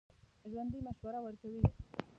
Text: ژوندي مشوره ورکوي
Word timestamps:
ژوندي 0.49 0.79
مشوره 0.87 1.19
ورکوي 1.23 1.61